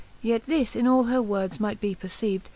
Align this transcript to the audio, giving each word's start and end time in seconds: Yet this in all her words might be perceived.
Yet 0.23 0.47
this 0.47 0.75
in 0.75 0.87
all 0.87 1.03
her 1.03 1.21
words 1.21 1.59
might 1.59 1.79
be 1.79 1.93
perceived. 1.93 2.49